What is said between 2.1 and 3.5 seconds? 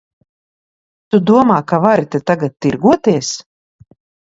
te tagad tirgoties?